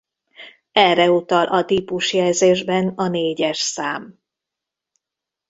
Erre 0.71 1.11
utal 1.11 1.45
a 1.47 1.65
típusjelzésben 1.65 2.87
a 2.87 3.07
négyes 3.07 3.57
szám. 3.59 4.19